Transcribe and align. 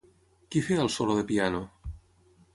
Qui 0.55 0.63
feia 0.69 0.81
el 0.85 0.89
solo 0.95 1.19
de 1.19 1.27
piano? 1.33 1.61